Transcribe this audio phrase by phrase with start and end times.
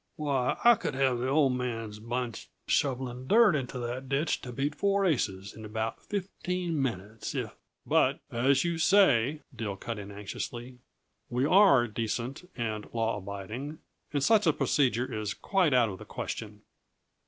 [0.15, 4.73] Why, I could have the old man's bunch shoveling dirt into that ditch to beat
[4.73, 7.55] four aces, in about fifteen minutes, if"
[7.95, 10.79] "But, as you say," Dill cut in anxiously,
[11.29, 13.77] "we are decent and law abiding,
[14.11, 16.63] and such a procedure is quite out of the question."